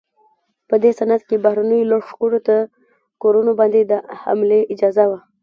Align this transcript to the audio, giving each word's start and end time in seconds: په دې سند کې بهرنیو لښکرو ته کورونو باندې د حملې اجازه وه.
په 0.67 0.75
دې 0.83 0.91
سند 0.99 1.21
کې 1.27 1.43
بهرنیو 1.45 1.89
لښکرو 1.91 2.39
ته 2.47 2.57
کورونو 3.21 3.51
باندې 3.59 3.79
د 3.85 3.93
حملې 4.21 4.61
اجازه 4.73 5.03
وه. 5.09 5.19